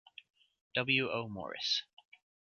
W. 0.73 1.11
O. 1.11 1.27
Morris. 1.29 1.83